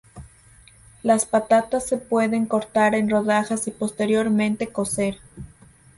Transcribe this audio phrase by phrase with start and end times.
[1.03, 5.19] Las patatas se pueden cortar en rodajas y posteriormente cocer.